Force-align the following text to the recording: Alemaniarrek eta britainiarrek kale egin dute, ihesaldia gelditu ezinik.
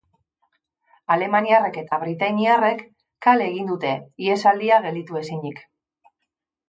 Alemaniarrek 1.15 1.77
eta 1.81 1.99
britainiarrek 2.05 2.81
kale 3.27 3.47
egin 3.51 3.69
dute, 3.75 3.95
ihesaldia 4.25 4.81
gelditu 4.87 5.21
ezinik. 5.25 5.63